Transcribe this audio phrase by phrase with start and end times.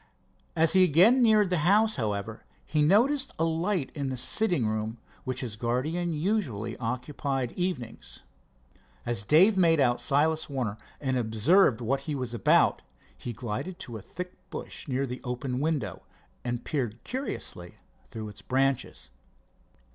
[0.55, 4.97] As he again neared the house, however, he noticed a light in the sitting room
[5.25, 8.21] which his guardian usually occupied evenings.
[9.05, 12.81] As Dave made out Silas Warner and observed what he was about,
[13.15, 16.01] he glided to a thick bush near the open window
[16.43, 17.75] and peered curiously
[18.09, 19.11] through its branches.